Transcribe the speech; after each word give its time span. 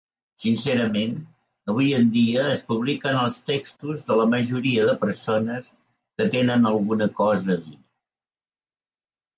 Sincerament, 0.43 1.11
avui 1.73 1.91
en 1.97 2.07
dia 2.15 2.47
es 2.53 2.65
publiquen 2.71 3.19
els 3.25 3.37
textos 3.51 4.01
de 4.09 4.19
la 4.23 4.27
majoria 4.33 4.89
de 4.89 4.97
persones 5.05 5.69
que 5.77 6.29
tenen 6.39 6.69
alguna 6.73 7.11
cosa 7.23 7.61
a 7.61 7.61
dir. 7.71 7.81